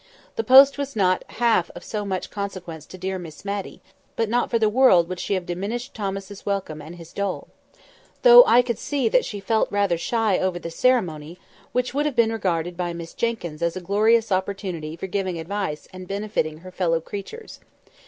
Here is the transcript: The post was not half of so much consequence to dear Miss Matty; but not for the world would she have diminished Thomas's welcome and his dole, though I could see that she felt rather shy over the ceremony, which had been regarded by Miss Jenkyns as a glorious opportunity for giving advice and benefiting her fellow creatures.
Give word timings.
The 0.35 0.43
post 0.43 0.79
was 0.79 0.95
not 0.95 1.23
half 1.27 1.69
of 1.75 1.83
so 1.83 2.03
much 2.05 2.31
consequence 2.31 2.87
to 2.87 2.97
dear 2.97 3.19
Miss 3.19 3.45
Matty; 3.45 3.83
but 4.15 4.29
not 4.29 4.49
for 4.49 4.57
the 4.57 4.67
world 4.67 5.07
would 5.07 5.19
she 5.19 5.35
have 5.35 5.45
diminished 5.45 5.93
Thomas's 5.93 6.43
welcome 6.43 6.81
and 6.81 6.95
his 6.95 7.13
dole, 7.13 7.49
though 8.23 8.43
I 8.47 8.63
could 8.63 8.79
see 8.79 9.09
that 9.09 9.25
she 9.25 9.39
felt 9.39 9.71
rather 9.71 9.99
shy 9.99 10.39
over 10.39 10.57
the 10.57 10.71
ceremony, 10.71 11.37
which 11.71 11.91
had 11.91 12.15
been 12.15 12.31
regarded 12.33 12.75
by 12.75 12.93
Miss 12.93 13.13
Jenkyns 13.13 13.61
as 13.61 13.75
a 13.75 13.79
glorious 13.81 14.31
opportunity 14.31 14.95
for 14.95 15.05
giving 15.05 15.37
advice 15.39 15.87
and 15.93 16.07
benefiting 16.07 16.61
her 16.65 16.71
fellow 16.71 16.99
creatures. 16.99 17.59